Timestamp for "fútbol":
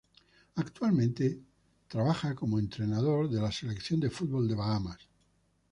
4.09-4.47